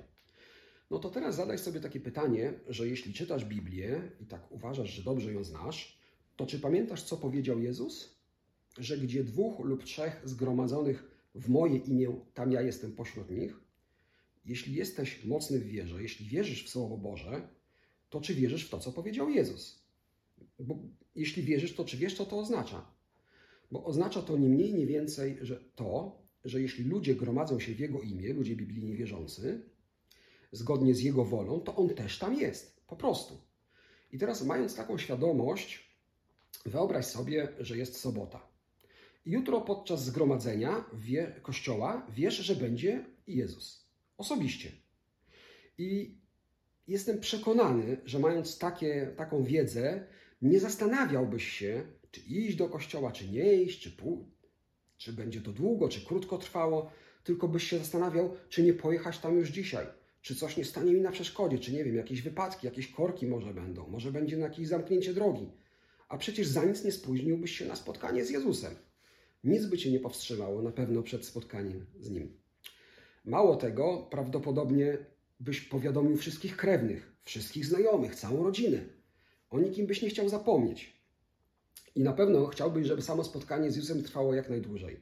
No 0.92 1.00
to 1.00 1.10
teraz 1.10 1.36
zadaj 1.36 1.58
sobie 1.58 1.80
takie 1.80 2.00
pytanie, 2.00 2.54
że 2.68 2.88
jeśli 2.88 3.14
czytasz 3.14 3.46
Biblię 3.46 4.02
i 4.20 4.26
tak 4.26 4.52
uważasz, 4.52 4.90
że 4.90 5.04
dobrze 5.04 5.34
ją 5.34 5.44
znasz, 5.44 6.00
to 6.36 6.46
czy 6.46 6.60
pamiętasz, 6.60 7.04
co 7.04 7.18
powiedział 7.18 7.60
Jezus? 7.60 8.22
Że 8.78 8.98
gdzie 8.98 9.24
dwóch 9.24 9.60
lub 9.60 9.84
trzech 9.84 10.22
zgromadzonych 10.26 11.12
w 11.36 11.50
moje 11.50 11.78
imię, 11.78 12.16
tam 12.34 12.52
ja 12.52 12.62
jestem 12.62 12.92
pośród 12.92 13.32
nich. 13.32 13.60
Jeśli 14.46 14.76
jesteś 14.76 15.26
mocny 15.26 15.60
w 15.60 15.68
wierze, 15.68 16.04
jeśli 16.04 16.26
wierzysz 16.26 16.66
w 16.66 16.70
Słowo 16.70 16.98
Boże, 16.98 17.48
to 18.10 18.22
czy 18.22 18.34
wierzysz 18.34 18.68
w 18.68 18.70
to, 18.70 18.80
co 18.80 18.92
powiedział 18.92 19.30
Jezus? 19.30 19.86
Bo 20.60 20.80
jeśli 21.16 21.44
wierzysz, 21.44 21.76
to 21.76 21.86
czy 21.86 21.98
wiesz, 21.98 22.18
co 22.18 22.26
to 22.26 22.40
oznacza? 22.40 22.86
Bo 23.72 23.86
oznacza 23.86 24.22
to 24.22 24.38
nie 24.38 24.50
mniej, 24.50 24.74
nie 24.74 24.88
więcej, 24.88 25.38
że 25.42 25.64
to, 25.76 26.22
że 26.46 26.62
jeśli 26.62 26.84
ludzie 26.84 27.16
gromadzą 27.16 27.60
się 27.60 27.76
w 27.76 27.80
Jego 27.80 28.02
imię, 28.02 28.34
ludzie 28.34 28.56
biblijnie 28.56 28.96
wierzący, 28.96 29.62
zgodnie 30.52 30.96
z 30.96 31.02
Jego 31.02 31.26
wolą, 31.26 31.60
to 31.60 31.76
On 31.76 31.90
też 31.90 32.20
tam 32.20 32.40
jest. 32.40 32.82
Po 32.88 32.96
prostu. 32.96 33.42
I 34.12 34.18
teraz, 34.18 34.46
mając 34.46 34.76
taką 34.76 34.98
świadomość, 34.98 35.92
wyobraź 36.66 37.06
sobie, 37.06 37.48
że 37.60 37.78
jest 37.78 38.00
sobota. 38.00 38.48
Jutro 39.26 39.62
podczas 39.62 40.06
zgromadzenia 40.06 40.86
wie, 40.94 41.36
kościoła 41.42 42.08
wiesz, 42.16 42.38
że 42.38 42.56
będzie 42.56 43.06
Jezus. 43.28 43.81
Osobiście. 44.22 44.72
I 45.78 46.18
jestem 46.88 47.20
przekonany, 47.20 48.02
że 48.06 48.20
mając 48.20 48.58
takie, 48.58 49.14
taką 49.18 49.44
wiedzę, 49.44 50.08
nie 50.42 50.60
zastanawiałbyś 50.60 51.48
się, 51.48 51.84
czy 52.12 52.22
iść 52.22 52.58
do 52.58 52.70
kościoła, 52.70 53.12
czy 53.12 53.30
nie 53.30 53.54
iść, 53.54 53.82
czy, 53.82 53.92
pół, 53.92 54.30
czy 54.98 55.14
będzie 55.14 55.42
to 55.42 55.52
długo, 55.52 55.90
czy 55.90 56.06
krótko 56.06 56.38
trwało, 56.38 56.92
tylko 57.24 57.48
byś 57.48 57.64
się 57.64 57.78
zastanawiał, 57.78 58.38
czy 58.50 58.64
nie 58.64 58.74
pojechać 58.74 59.20
tam 59.20 59.38
już 59.38 59.50
dzisiaj, 59.50 59.86
czy 60.22 60.36
coś 60.36 60.58
nie 60.58 60.66
stanie 60.66 60.94
mi 60.94 61.02
na 61.02 61.12
przeszkodzie, 61.12 61.60
czy 61.60 61.74
nie 61.74 61.84
wiem, 61.84 61.96
jakieś 61.96 62.22
wypadki, 62.22 62.68
jakieś 62.68 62.92
korki 62.92 63.28
może 63.28 63.54
będą, 63.54 63.88
może 63.88 64.12
będzie 64.12 64.38
jakieś 64.38 64.68
zamknięcie 64.68 65.14
drogi. 65.14 65.52
A 66.10 66.18
przecież 66.18 66.48
za 66.48 66.66
nic 66.66 66.84
nie 66.84 66.92
spóźniłbyś 66.92 67.58
się 67.58 67.66
na 67.66 67.76
spotkanie 67.76 68.26
z 68.26 68.30
Jezusem. 68.30 68.76
Nic 69.44 69.66
by 69.66 69.78
cię 69.78 69.92
nie 69.92 70.00
powstrzymało 70.00 70.62
na 70.62 70.72
pewno 70.72 71.04
przed 71.04 71.26
spotkaniem 71.26 71.86
z 72.00 72.10
Nim. 72.12 72.41
Mało 73.26 73.56
tego, 73.56 74.08
prawdopodobnie 74.12 74.98
byś 75.40 75.62
powiadomił 75.62 76.18
wszystkich 76.18 76.58
krewnych, 76.58 77.16
wszystkich 77.24 77.66
znajomych, 77.66 78.16
całą 78.16 78.44
rodzinę. 78.44 78.80
O 79.50 79.60
nikim 79.60 79.88
byś 79.88 80.02
nie 80.02 80.10
chciał 80.10 80.30
zapomnieć. 80.30 81.02
I 81.96 82.02
na 82.02 82.14
pewno 82.14 82.48
chciałbyś, 82.48 82.88
żeby 82.88 83.02
samo 83.02 83.24
spotkanie 83.24 83.72
z 83.72 83.76
Jezusem 83.76 84.04
trwało 84.04 84.34
jak 84.34 84.50
najdłużej. 84.50 85.02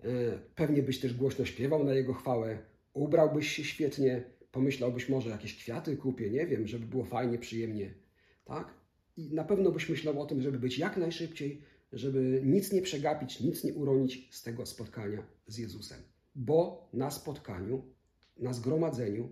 E, 0.00 0.38
pewnie 0.54 0.82
byś 0.82 1.00
też 1.00 1.14
głośno 1.14 1.44
śpiewał 1.44 1.84
na 1.84 1.94
Jego 1.94 2.14
chwałę, 2.14 2.58
ubrałbyś 2.94 3.48
się 3.48 3.64
świetnie, 3.64 4.24
pomyślałbyś 4.52 5.08
może 5.08 5.30
jakieś 5.30 5.58
kwiaty 5.58 5.96
kupię, 5.96 6.30
nie 6.30 6.46
wiem, 6.46 6.66
żeby 6.66 6.86
było 6.86 7.04
fajnie, 7.04 7.38
przyjemnie, 7.38 7.94
tak? 8.44 8.74
I 9.16 9.34
na 9.34 9.44
pewno 9.44 9.70
byś 9.70 9.88
myślał 9.88 10.20
o 10.20 10.26
tym, 10.26 10.42
żeby 10.42 10.58
być 10.58 10.78
jak 10.78 10.96
najszybciej, 10.96 11.62
żeby 11.92 12.42
nic 12.44 12.72
nie 12.72 12.82
przegapić, 12.82 13.40
nic 13.40 13.64
nie 13.64 13.74
uronić 13.74 14.28
z 14.30 14.42
tego 14.42 14.66
spotkania 14.66 15.26
z 15.46 15.58
Jezusem. 15.58 15.98
Bo 16.40 16.88
na 16.92 17.10
spotkaniu, 17.10 17.82
na 18.36 18.52
zgromadzeniu 18.52 19.28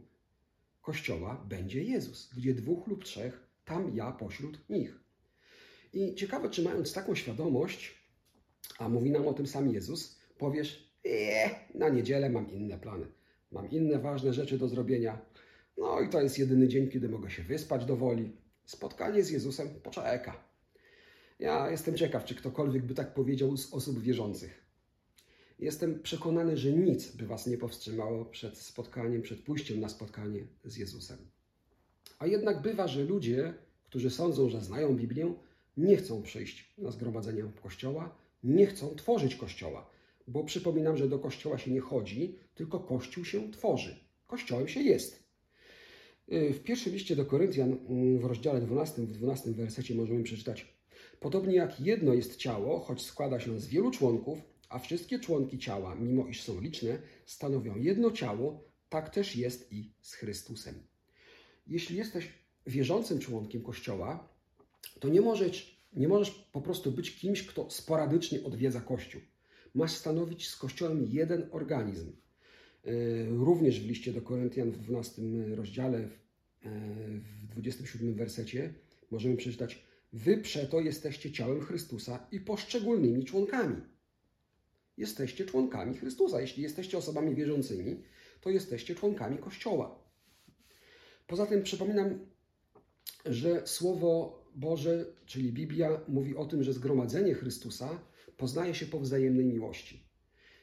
Kościoła 0.82 1.44
będzie 1.48 1.84
Jezus. 1.84 2.30
Gdzie 2.36 2.54
dwóch 2.54 2.86
lub 2.86 3.04
trzech, 3.04 3.46
tam 3.64 3.96
ja 3.96 4.12
pośród 4.12 4.70
nich. 4.70 5.00
I 5.92 6.14
ciekawe, 6.14 6.50
czy 6.50 6.62
mając 6.62 6.92
taką 6.92 7.14
świadomość, 7.14 7.94
a 8.78 8.88
mówi 8.88 9.10
nam 9.10 9.28
o 9.28 9.34
tym 9.34 9.46
sam 9.46 9.72
Jezus, 9.72 10.18
powiesz, 10.38 10.92
eee, 11.04 11.50
na 11.75 11.88
niedzielę 11.88 12.30
mam 12.30 12.50
inne 12.50 12.78
plany, 12.78 13.06
mam 13.52 13.70
inne 13.70 13.98
ważne 13.98 14.32
rzeczy 14.32 14.58
do 14.58 14.68
zrobienia. 14.68 15.18
No 15.78 16.00
i 16.00 16.08
to 16.08 16.20
jest 16.20 16.38
jedyny 16.38 16.68
dzień, 16.68 16.88
kiedy 16.88 17.08
mogę 17.08 17.30
się 17.30 17.42
wyspać 17.42 17.84
do 17.84 17.96
woli. 17.96 18.36
Spotkanie 18.64 19.25
z 19.25 19.30
Jezusem 19.30 19.68
poczeka. 19.82 20.44
Ja 21.38 21.70
jestem 21.70 21.96
ciekaw, 21.96 22.25
czy 22.25 22.34
ktokolwiek 22.34 22.82
by 22.82 22.94
tak 22.94 23.14
powiedział 23.14 23.56
z 23.56 23.72
osób 23.72 24.00
wierzących. 24.00 24.65
Jestem 25.58 26.02
przekonany, 26.02 26.56
że 26.56 26.72
nic 26.72 27.16
by 27.16 27.26
Was 27.26 27.46
nie 27.46 27.58
powstrzymało 27.58 28.25
przed 28.25 28.58
spotkaniem, 28.58 29.22
przed 29.22 29.42
pójściem 29.42 29.80
na 29.80 29.88
spotkanie 29.88 30.46
z 30.64 30.76
Jezusem. 30.76 31.18
A 32.18 32.26
jednak 32.26 32.62
bywa, 32.62 32.88
że 32.88 33.04
ludzie, 33.04 33.54
którzy 33.84 34.10
sądzą, 34.10 34.48
że 34.48 34.60
znają 34.60 34.96
Biblię, 34.96 35.34
nie 35.76 35.96
chcą 35.96 36.22
przyjść 36.22 36.75
na 36.78 36.90
zgromadzenia 36.90 37.44
kościoła, 37.62 38.16
nie 38.44 38.66
chcą 38.66 38.94
tworzyć 38.94 39.36
kościoła, 39.36 39.90
bo 40.28 40.44
przypominam, 40.44 40.96
że 40.96 41.08
do 41.08 41.18
kościoła 41.18 41.58
się 41.58 41.70
nie 41.70 41.80
chodzi, 41.80 42.38
tylko 42.54 42.80
kościół 42.80 43.25
się 43.25 43.50
tworzy. 43.50 43.96
Kościołem 44.26 44.68
się 44.68 44.80
jest. 44.80 45.22
Y, 46.32 46.52
w 46.52 46.62
pierwszym 46.62 46.92
liście 46.92 47.16
do 47.16 47.26
Koryntian 47.26 47.76
mm, 47.88 48.18
w 48.18 48.25
rozdziale 48.25 48.60
12, 48.60 49.02
w 49.02 49.12
12 49.12 49.50
wersecie 49.50 49.94
możemy 49.94 50.22
przeczytać 50.22 50.76
Podobnie 51.20 51.54
jak 51.54 51.80
jedno 51.80 52.14
jest 52.14 52.36
ciało, 52.36 52.80
choć 52.80 53.02
składa 53.02 53.40
się 53.40 53.60
z 53.60 53.66
wielu 53.66 53.90
członków, 53.90 54.38
a 54.68 54.78
wszystkie 54.78 55.18
członki 55.18 55.58
ciała, 55.58 55.94
mimo 55.94 56.26
iż 56.26 56.42
są 56.42 56.61
liczne, 56.61 56.99
stanowią 57.26 57.76
jedno 57.76 58.11
ciało, 58.11 58.64
tak 58.88 59.11
też 59.11 59.37
jest 59.37 59.73
i 59.73 59.92
z 60.00 60.14
Chrystusem. 60.14 60.75
Jeśli 61.66 61.96
jesteś 61.96 62.28
wierzącym 62.66 63.18
członkiem 63.18 63.62
Kościoła, 63.62 64.28
to 65.00 65.08
nie 65.08 65.20
możesz, 65.20 65.80
nie 65.92 66.08
możesz 66.08 66.30
po 66.30 66.61
prostu 66.61 66.92
być 66.92 67.16
kimś, 67.16 67.46
kto 67.46 67.70
sporadycznie 67.70 68.44
odwiedza 68.44 68.80
Kościół. 68.80 69.20
Masz 69.75 69.92
stanowić 69.92 70.49
z 70.49 70.56
Kościołem 70.56 71.06
jeden 71.11 71.49
organizm. 71.50 72.12
E, 72.85 72.90
również 73.25 73.80
w 73.80 73.88
liście 73.88 74.12
do 74.12 74.23
Koryntian 74.23 74.70
w 74.70 74.78
12 74.78 75.23
rozdziale, 75.54 75.99
e, 75.99 76.08
w 77.42 77.46
27 77.46 78.14
wersecie 78.14 78.75
możemy 79.11 79.37
przeczytać 79.37 79.87
Wy 80.12 80.38
przeto 80.38 80.80
jesteście 80.80 81.32
ciałem 81.32 81.61
Chrystusa 81.61 82.26
i 82.32 82.40
poszczególnymi 82.40 83.25
członkami. 83.25 83.76
Jesteście 84.96 85.44
członkami 85.46 85.96
Chrystusa. 85.96 86.40
Jeśli 86.40 86.62
jesteście 86.62 86.98
osobami 86.98 87.34
wierzącymi, 87.34 88.02
to 88.40 88.50
jesteście 88.50 88.94
członkami 88.94 89.38
Kościoła. 89.38 89.98
Poza 91.26 91.46
tym 91.46 91.62
przypominam, 91.62 92.26
że 93.26 93.66
Słowo 93.66 94.42
Boże, 94.54 95.06
czyli 95.26 95.52
Biblia, 95.52 96.00
mówi 96.08 96.36
o 96.36 96.46
tym, 96.46 96.62
że 96.62 96.72
zgromadzenie 96.72 97.34
Chrystusa 97.34 98.00
poznaje 98.36 98.74
się 98.74 98.86
po 98.86 99.00
wzajemnej 99.00 99.46
miłości. 99.46 100.06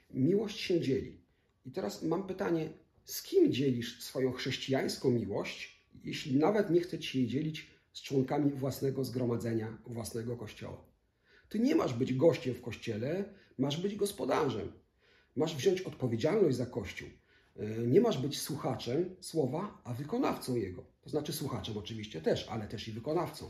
Miłość 0.09 0.59
się 0.59 0.81
dzieli. 0.81 1.21
I 1.65 1.71
teraz 1.71 2.03
mam 2.03 2.27
pytanie, 2.27 2.69
z 3.05 3.23
kim 3.23 3.53
dzielisz 3.53 4.03
swoją 4.03 4.31
chrześcijańską 4.31 5.11
miłość, 5.11 5.87
jeśli 6.03 6.37
nawet 6.37 6.69
nie 6.69 6.81
chce 6.81 6.99
ci 6.99 7.17
jej 7.17 7.27
dzielić 7.27 7.71
z 7.93 8.01
członkami 8.01 8.51
własnego 8.51 9.03
zgromadzenia, 9.03 9.77
własnego 9.85 10.37
kościoła? 10.37 10.85
Ty 11.49 11.59
nie 11.59 11.75
masz 11.75 11.93
być 11.93 12.13
gościem 12.13 12.55
w 12.55 12.61
kościele, 12.61 13.33
masz 13.57 13.81
być 13.81 13.95
gospodarzem. 13.95 14.71
Masz 15.35 15.55
wziąć 15.55 15.81
odpowiedzialność 15.81 16.57
za 16.57 16.65
kościół. 16.65 17.09
E, 17.55 17.67
nie 17.77 18.01
masz 18.01 18.17
być 18.17 18.41
słuchaczem 18.41 19.15
słowa, 19.19 19.81
a 19.83 19.93
wykonawcą 19.93 20.55
jego. 20.55 20.83
To 21.01 21.09
znaczy 21.09 21.33
słuchaczem 21.33 21.77
oczywiście 21.77 22.21
też, 22.21 22.47
ale 22.49 22.67
też 22.67 22.87
i 22.87 22.91
wykonawcą. 22.91 23.49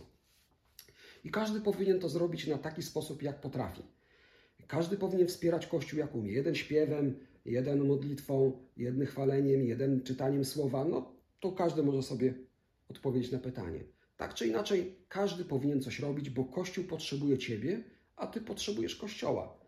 I 1.23 1.31
każdy 1.31 1.61
powinien 1.61 1.99
to 1.99 2.09
zrobić 2.09 2.47
na 2.47 2.57
taki 2.57 2.83
sposób, 2.83 3.23
jak 3.23 3.41
potrafi. 3.41 3.83
Każdy 4.67 4.97
powinien 4.97 5.27
wspierać 5.27 5.67
Kościół, 5.67 5.99
jak 5.99 6.15
umie. 6.15 6.31
Jeden 6.31 6.55
śpiewem, 6.55 7.19
jeden 7.45 7.87
modlitwą, 7.87 8.51
jeden 8.77 9.05
chwaleniem, 9.05 9.65
jeden 9.65 10.03
czytaniem 10.03 10.45
słowa. 10.45 10.85
No 10.85 11.11
to 11.39 11.51
każdy 11.51 11.83
może 11.83 12.03
sobie 12.03 12.33
odpowiedzieć 12.89 13.31
na 13.31 13.39
pytanie. 13.39 13.83
Tak 14.17 14.33
czy 14.33 14.47
inaczej, 14.47 14.95
każdy 15.09 15.45
powinien 15.45 15.81
coś 15.81 15.99
robić, 15.99 16.29
bo 16.29 16.45
Kościół 16.45 16.83
potrzebuje 16.83 17.37
Ciebie, 17.37 17.83
a 18.15 18.27
Ty 18.27 18.41
potrzebujesz 18.41 18.95
Kościoła. 18.95 19.62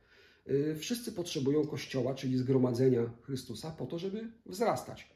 Y, 0.50 0.76
wszyscy 0.76 1.12
potrzebują 1.12 1.68
Kościoła, 1.68 2.16
czyli 2.16 2.38
zgromadzenia 2.38 3.10
Chrystusa, 3.22 3.72
po 3.72 3.86
to, 3.86 4.00
żeby 4.00 4.32
wzrastać, 4.46 5.10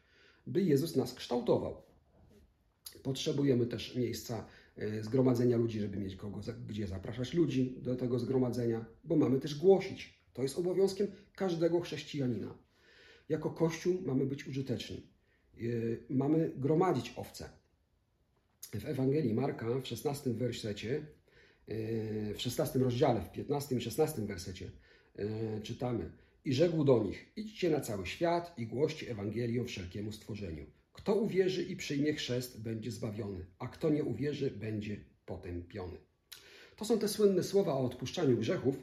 by 0.48 0.62
Jezus 0.62 0.96
nas 0.96 1.14
kształtował. 1.14 1.82
Potrzebujemy 3.04 3.66
też 3.66 3.96
miejsca 3.96 4.46
y, 4.78 5.04
zgromadzenia 5.04 5.58
ludzi, 5.58 5.80
żeby 5.80 5.98
mieć 5.98 6.16
kogo, 6.16 6.42
gdzie 6.68 6.88
zapraszać 6.88 7.34
ludzi 7.34 7.76
do 7.82 7.96
tego 7.96 8.20
zgromadzenia, 8.20 8.86
bo 9.04 9.16
mamy 9.16 9.40
też 9.40 9.56
głosić. 9.56 10.20
To 10.34 10.44
jest 10.44 10.58
obowiązkiem 10.58 11.08
każdego 11.36 11.80
chrześcijanina. 11.80 12.58
Jako 13.30 13.50
Kościół 13.50 14.02
mamy 14.06 14.26
być 14.26 14.48
użyteczni. 14.48 15.08
Y, 15.62 16.04
mamy 16.10 16.52
gromadzić 16.56 17.14
owce. 17.16 17.50
W 18.74 18.86
Ewangelii 18.86 19.34
Marka 19.34 19.80
w 19.80 19.88
16 19.88 20.34
wersecie, 20.34 21.06
w 22.36 22.42
16 22.42 22.80
rozdziale, 22.80 23.22
w 23.22 23.32
15 23.32 23.76
i 23.76 23.82
16 23.82 24.22
wersecie 24.22 24.72
czytamy. 25.64 26.12
I 26.46 26.54
rzekł 26.54 26.84
do 26.84 27.04
nich: 27.04 27.32
Idźcie 27.36 27.70
na 27.70 27.80
cały 27.80 28.06
świat 28.06 28.54
i 28.58 28.68
głoście 28.68 29.12
Ewangelię 29.12 29.66
wszelkiemu 29.66 30.12
stworzeniu. 30.12 30.66
Kto 30.94 31.16
uwierzy 31.16 31.64
i 31.64 31.76
przyjmie 31.76 32.14
chrzest, 32.14 32.62
będzie 32.62 32.92
zbawiony, 32.92 33.46
a 33.60 33.68
kto 33.68 33.90
nie 33.90 34.04
uwierzy, 34.04 34.52
będzie 34.52 34.98
potępiony. 35.26 35.98
To 36.76 36.86
są 36.86 37.00
te 37.00 37.08
słynne 37.08 37.44
słowa 37.44 37.74
o 37.74 37.86
odpuszczaniu 37.86 38.38
grzechów 38.38 38.76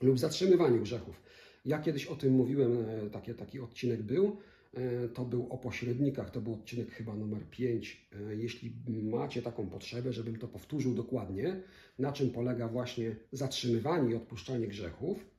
lub 0.00 0.18
zatrzymywaniu 0.18 0.82
grzechów. 0.82 1.22
Ja 1.64 1.78
kiedyś 1.78 2.06
o 2.06 2.16
tym 2.16 2.32
mówiłem, 2.32 2.84
e, 2.88 3.10
taki, 3.10 3.34
taki 3.34 3.60
odcinek 3.60 4.02
był. 4.02 4.36
E, 4.74 5.08
to 5.08 5.24
był 5.24 5.52
o 5.52 5.58
pośrednikach, 5.58 6.30
to 6.30 6.40
był 6.40 6.54
odcinek 6.54 6.90
chyba 6.90 7.16
numer 7.16 7.50
5. 7.50 8.08
Jeśli 8.30 8.76
macie 9.02 9.42
taką 9.42 9.70
potrzebę, 9.70 10.12
żebym 10.12 10.38
to 10.38 10.48
powtórzył 10.48 10.94
dokładnie, 10.94 11.62
na 11.98 12.12
czym 12.12 12.30
polega 12.30 12.68
właśnie 12.68 13.16
zatrzymywanie 13.32 14.10
i 14.10 14.14
odpuszczanie 14.14 14.66
grzechów, 14.66 15.29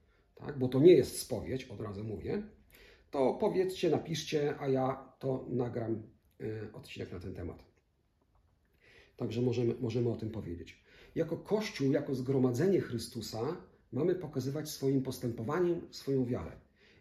tak, 0.45 0.59
bo 0.59 0.67
to 0.67 0.79
nie 0.79 0.93
jest 0.93 1.19
spowiedź, 1.19 1.63
od 1.63 1.81
razu 1.81 2.03
mówię, 2.03 2.43
to 3.11 3.33
powiedzcie, 3.33 3.89
napiszcie, 3.89 4.55
a 4.59 4.67
ja 4.67 5.13
to 5.19 5.45
nagram 5.49 6.03
y, 6.41 6.73
odcinek 6.73 7.11
na 7.11 7.19
ten 7.19 7.33
temat. 7.33 7.63
Także 9.17 9.41
możemy, 9.41 9.75
możemy 9.79 10.09
o 10.09 10.15
tym 10.15 10.29
powiedzieć. 10.29 10.83
Jako 11.15 11.37
Kościół, 11.37 11.91
jako 11.91 12.15
zgromadzenie 12.15 12.81
Chrystusa 12.81 13.57
mamy 13.91 14.15
pokazywać 14.15 14.69
swoim 14.69 15.03
postępowaniem 15.03 15.87
swoją 15.91 16.25
wiarę. 16.25 16.51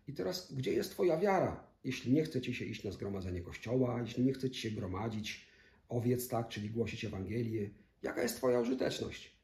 I 0.09 0.12
teraz, 0.12 0.54
gdzie 0.54 0.73
jest 0.73 0.90
Twoja 0.90 1.18
wiara? 1.18 1.64
Jeśli 1.85 2.12
nie 2.12 2.25
chcecie 2.25 2.54
się 2.54 2.64
iść 2.64 2.85
na 2.85 2.90
zgromadzenie 2.90 3.40
Kościoła, 3.40 4.00
jeśli 4.00 4.25
nie 4.25 4.32
chcecie 4.32 4.61
się 4.61 4.70
gromadzić 4.70 5.47
owiec, 5.88 6.28
tak, 6.28 6.49
czyli 6.49 6.70
głosić 6.70 7.04
Ewangelię, 7.04 7.70
jaka 8.02 8.23
jest 8.23 8.37
Twoja 8.37 8.61
użyteczność? 8.61 9.39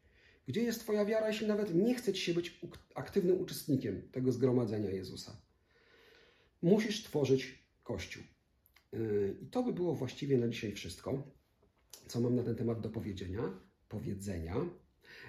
Gdzie 0.46 0.62
jest 0.62 0.80
Twoja 0.80 1.04
wiara, 1.04 1.28
jeśli 1.28 1.46
nawet 1.46 1.74
nie 1.74 1.94
chce 1.94 2.12
Ci 2.12 2.22
się 2.22 2.34
być 2.34 2.60
aktywnym 2.94 3.40
uczestnikiem 3.40 4.08
tego 4.12 4.32
zgromadzenia 4.32 4.90
Jezusa? 4.90 5.42
Musisz 6.62 7.02
tworzyć 7.02 7.66
Kościół. 7.82 8.22
Yy, 8.92 9.36
I 9.42 9.46
to 9.46 9.62
by 9.62 9.72
było 9.72 9.94
właściwie 9.94 10.38
na 10.38 10.48
dzisiaj 10.48 10.72
wszystko, 10.72 11.30
co 12.06 12.20
mam 12.20 12.36
na 12.36 12.42
ten 12.42 12.56
temat 12.56 12.80
do 12.80 12.88
powiedzenia. 12.88 13.60
powiedzenia. 13.88 14.56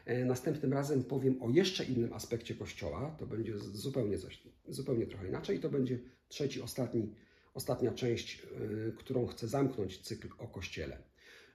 Yy, 0.05 0.25
następnym 0.25 0.73
razem 0.73 1.03
powiem 1.03 1.41
o 1.41 1.49
jeszcze 1.49 1.85
innym 1.85 2.13
aspekcie 2.13 2.55
Kościoła. 2.55 3.15
To 3.19 3.27
będzie 3.27 3.59
zupełnie 3.59 4.17
coś, 4.17 4.43
zupełnie 4.67 5.07
trochę 5.07 5.27
inaczej. 5.27 5.57
I 5.57 5.59
to 5.59 5.69
będzie 5.69 5.99
trzeci, 6.27 6.61
ostatni, 6.61 7.13
ostatnia 7.53 7.91
część, 7.91 8.43
yy, 8.59 8.93
którą 8.97 9.27
chcę 9.27 9.47
zamknąć 9.47 10.01
cykl 10.01 10.27
o 10.37 10.47
Kościele. 10.47 11.03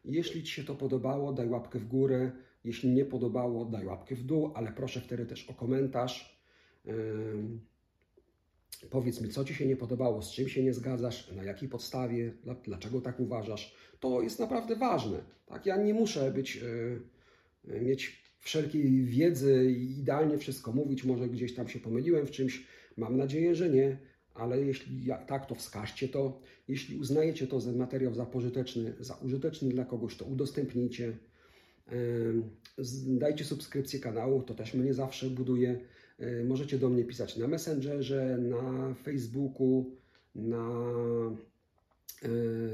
Jeśli 0.05 0.43
Ci 0.43 0.53
się 0.53 0.65
to 0.65 0.75
podobało, 0.75 1.33
daj 1.33 1.49
łapkę 1.49 1.79
w 1.79 1.85
górę. 1.85 2.33
Jeśli 2.65 2.91
nie 2.91 3.05
podobało, 3.05 3.65
daj 3.65 3.87
łapkę 3.87 4.15
w 4.15 4.23
dół, 4.23 4.51
ale 4.55 4.73
proszę 4.73 5.01
wtedy 5.01 5.27
też 5.27 5.51
o 5.51 5.55
komentarz. 5.55 6.43
Powiedz 8.91 9.21
mi, 9.21 9.29
co 9.29 9.45
Ci 9.45 9.55
się 9.55 9.67
nie 9.67 9.77
podobało, 9.77 10.23
z 10.23 10.33
czym 10.33 10.49
się 10.49 10.63
nie 10.63 10.75
zgadzasz, 10.75 11.31
na 11.33 11.45
jakiej 11.45 11.69
podstawie, 11.69 12.33
dla- 12.45 12.55
dlaczego 12.55 13.01
tak 13.01 13.21
uważasz. 13.21 13.75
To 14.01 14.23
jest 14.23 14.39
naprawdę 14.39 14.77
ważne. 14.77 15.19
Tak? 15.47 15.67
Ja 15.67 15.77
nie 15.77 15.95
muszę 15.95 16.31
być, 16.31 16.61
e, 17.69 17.81
mieć 17.81 18.23
wszelkiej 18.39 19.05
wiedzy 19.05 19.73
i 19.79 19.99
idealnie 20.01 20.39
wszystko 20.39 20.73
mówić. 20.73 21.05
Może 21.05 21.29
gdzieś 21.29 21.55
tam 21.55 21.69
się 21.69 21.81
pomyliłem 21.81 22.27
w 22.27 22.31
czymś. 22.31 22.67
Mam 22.97 23.17
nadzieję, 23.17 23.55
że 23.55 23.71
nie, 23.71 23.99
ale 24.35 24.61
jeśli 24.63 25.07
tak, 25.27 25.47
to 25.47 25.55
wskażcie 25.55 26.09
to. 26.09 26.41
Jeśli 26.69 26.99
uznajecie 26.99 27.47
to 27.47 27.61
za 27.61 27.73
materiał 27.73 28.15
za 28.15 28.27
pożyteczny, 28.27 28.95
za 29.01 29.15
użyteczny 29.15 29.69
dla 29.69 29.85
kogoś, 29.85 30.17
to 30.17 30.25
udostępnijcie. 30.25 31.17
Dajcie 33.07 33.45
subskrypcję 33.45 34.01
kanału, 34.01 34.43
to 34.43 34.55
też 34.55 34.75
mnie 34.75 34.95
zawsze 34.95 35.31
buduje. 35.31 35.81
Możecie 36.45 36.79
do 36.79 36.89
mnie 36.89 37.05
pisać 37.05 37.37
na 37.37 37.49
Messengerze, 37.49 38.39
na 38.39 38.95
Facebooku, 38.95 39.97
na 40.35 40.83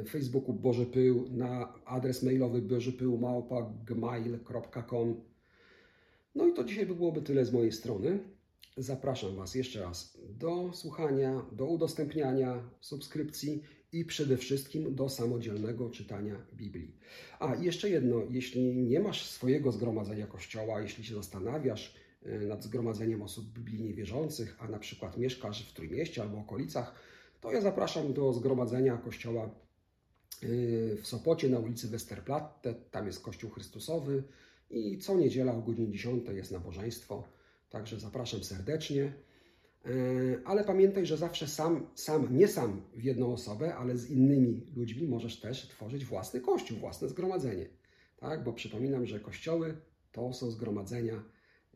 Facebooku 0.09 0.53
Boży 0.53 0.87
Pył, 0.87 1.29
na 1.31 1.75
adres 1.85 2.23
mailowy 2.23 2.63
bożypył.gmail.com 2.63 5.21
No 6.35 6.47
i 6.47 6.53
to 6.53 6.65
dzisiaj 6.65 6.87
by 6.87 6.95
byłoby 6.95 7.23
tyle 7.23 7.45
z 7.45 7.53
mojej 7.53 7.73
strony. 7.73 8.19
Zapraszam 8.77 9.37
Was 9.37 9.55
jeszcze 9.55 9.81
raz 9.81 10.19
do 10.29 10.71
słuchania, 10.73 11.47
do 11.53 11.67
udostępniania, 11.67 12.71
subskrypcji 12.81 13.63
i 13.93 14.05
przede 14.05 14.37
wszystkim 14.37 14.95
do 14.95 15.09
samodzielnego 15.09 15.91
czytania 15.91 16.37
Biblii. 16.55 16.95
A 17.41 17.55
jeszcze 17.55 17.91
jedno, 17.91 18.23
jeśli 18.31 18.77
nie 18.77 19.01
masz 19.01 19.31
swojego 19.31 19.73
zgromadzenia 19.73 20.27
kościoła, 20.27 20.81
jeśli 20.81 21.05
się 21.05 21.15
zastanawiasz 21.15 21.95
e, 22.23 22.39
nad 22.39 22.65
zgromadzeniem 22.65 23.23
osób 23.23 23.49
biblijnie 23.53 23.95
wierzących, 23.95 24.57
a 24.59 24.69
na 24.69 24.79
przykład 24.79 25.19
mieszkasz 25.19 25.69
w 25.69 25.73
Trójmieście 25.73 26.23
albo 26.23 26.39
okolicach, 26.39 26.95
to 27.41 27.53
ja 27.53 27.61
zapraszam 27.61 28.13
do 28.13 28.33
zgromadzenia 28.33 28.97
kościoła 28.97 29.45
e, 29.45 29.51
w 30.97 31.07
Sopocie 31.07 31.49
na 31.49 31.59
ulicy 31.59 31.89
Westerplatte. 31.89 32.75
Tam 32.75 33.07
jest 33.07 33.23
Kościół 33.23 33.51
Chrystusowy 33.51 34.23
i 34.71 34.99
co 34.99 35.17
niedziela 35.17 35.55
o 35.55 35.63
godzinie 35.63 35.91
10 35.91 36.29
jest 36.29 36.53
nabożeństwo. 36.53 37.25
Także 37.71 38.01
zapraszam 38.01 38.45
serdecznie. 38.45 39.13
E, 39.89 39.93
Ale 40.45 40.65
pamiętaj, 40.65 41.07
że 41.07 41.17
zawsze 41.17 41.47
sam, 41.47 41.87
sam, 41.95 42.37
nie 42.37 42.49
sam 42.49 42.83
w 42.97 43.03
jedną 43.05 43.33
osobę, 43.33 43.75
ale 43.75 43.97
z 43.97 44.11
innymi 44.11 44.67
ludźmi 44.77 45.09
możesz 45.09 45.41
też 45.41 45.69
tworzyć 45.69 46.05
własny 46.05 46.41
kościół, 46.41 46.79
własne 46.79 47.09
zgromadzenie. 47.09 47.67
Tak? 48.17 48.45
Bo 48.45 48.53
przypominam, 48.53 49.07
że 49.07 49.21
kościoły 49.21 49.77
to 50.13 50.33
są 50.33 50.51
zgromadzenia 50.51 51.25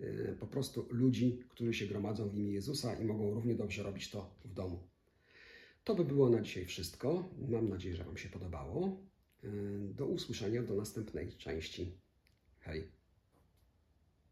e, 0.01 0.33
po 0.41 0.47
prostu 0.47 0.87
ludzi, 0.91 1.39
którzy 1.49 1.75
się 1.75 1.87
gromadzą 1.87 2.29
w 2.29 2.35
imię 2.35 2.53
Jezusa 2.53 2.95
i 2.95 3.05
mogą 3.05 3.35
równie 3.35 3.55
dobrze 3.55 3.83
robić 3.83 4.11
to 4.11 4.35
w 4.45 4.53
domu. 4.55 4.79
To 5.85 5.95
by 5.95 6.05
było 6.05 6.31
na 6.31 6.41
dzisiaj 6.41 6.65
wszystko. 6.65 7.29
Mam 7.49 7.69
nadzieję, 7.69 7.97
że 7.97 8.05
Wam 8.05 8.17
się 8.17 8.29
podobało. 8.29 9.01
E, 9.45 9.49
Do 9.95 10.07
usłyszenia 10.07 10.63
do 10.63 10.75
następnej 10.75 11.33
części. 11.33 11.99
Hej. 12.61 13.02